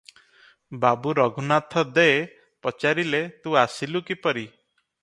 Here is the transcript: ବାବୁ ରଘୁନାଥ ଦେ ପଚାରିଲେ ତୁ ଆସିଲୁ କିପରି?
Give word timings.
ବାବୁ 0.85 1.13
ରଘୁନାଥ 1.19 1.85
ଦେ 1.99 2.07
ପଚାରିଲେ 2.69 3.21
ତୁ 3.45 3.57
ଆସିଲୁ 3.67 4.05
କିପରି? 4.11 4.51